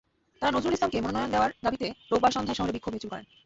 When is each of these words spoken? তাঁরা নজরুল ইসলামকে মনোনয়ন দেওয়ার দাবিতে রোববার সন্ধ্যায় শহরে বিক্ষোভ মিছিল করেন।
তাঁরা 0.41 0.53
নজরুল 0.55 0.75
ইসলামকে 0.75 0.97
মনোনয়ন 1.01 1.31
দেওয়ার 1.31 1.51
দাবিতে 1.63 1.87
রোববার 2.11 2.35
সন্ধ্যায় 2.35 2.57
শহরে 2.57 2.75
বিক্ষোভ 2.75 2.93
মিছিল 2.93 3.09
করেন। 3.11 3.25